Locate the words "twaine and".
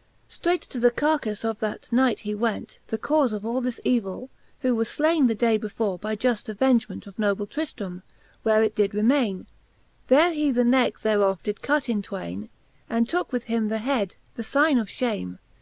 12.02-13.06